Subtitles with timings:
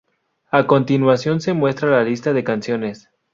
[0.49, 3.07] A continuación se muestra la lista de canciones.